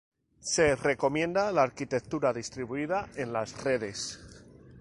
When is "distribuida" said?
2.33-3.07